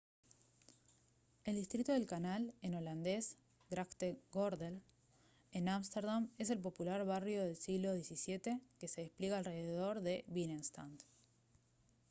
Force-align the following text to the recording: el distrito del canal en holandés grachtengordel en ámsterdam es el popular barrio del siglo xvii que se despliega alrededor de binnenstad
el 1.45 1.57
distrito 1.57 1.91
del 1.93 2.07
canal 2.07 2.55
en 2.63 2.73
holandés 2.73 3.35
grachtengordel 3.69 4.81
en 5.51 5.69
ámsterdam 5.69 6.27
es 6.39 6.49
el 6.49 6.57
popular 6.57 7.05
barrio 7.05 7.43
del 7.45 7.55
siglo 7.65 7.91
xvii 8.07 8.39
que 8.79 8.87
se 8.91 9.01
despliega 9.03 9.37
alrededor 9.37 9.95
de 10.01 10.15
binnenstad 10.35 10.89